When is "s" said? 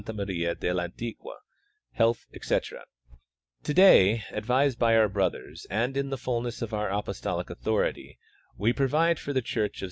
9.75-9.79